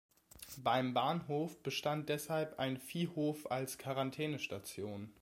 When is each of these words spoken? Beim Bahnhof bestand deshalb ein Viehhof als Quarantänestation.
Beim 0.57 0.95
Bahnhof 0.95 1.61
bestand 1.61 2.09
deshalb 2.09 2.57
ein 2.57 2.77
Viehhof 2.77 3.51
als 3.51 3.77
Quarantänestation. 3.77 5.13